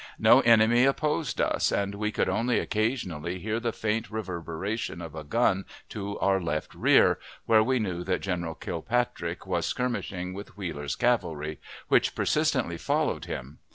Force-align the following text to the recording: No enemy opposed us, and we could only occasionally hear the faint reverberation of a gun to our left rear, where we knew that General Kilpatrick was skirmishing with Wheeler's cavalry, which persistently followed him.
No 0.17 0.39
enemy 0.39 0.83
opposed 0.85 1.39
us, 1.39 1.71
and 1.71 1.93
we 1.93 2.11
could 2.11 2.27
only 2.27 2.57
occasionally 2.57 3.37
hear 3.37 3.59
the 3.59 3.71
faint 3.71 4.09
reverberation 4.09 4.99
of 4.99 5.13
a 5.13 5.23
gun 5.23 5.63
to 5.89 6.17
our 6.17 6.41
left 6.41 6.73
rear, 6.73 7.19
where 7.45 7.61
we 7.61 7.77
knew 7.77 8.03
that 8.05 8.21
General 8.21 8.55
Kilpatrick 8.55 9.45
was 9.45 9.67
skirmishing 9.67 10.33
with 10.33 10.57
Wheeler's 10.57 10.95
cavalry, 10.95 11.59
which 11.87 12.15
persistently 12.15 12.79
followed 12.79 13.25
him. 13.25 13.59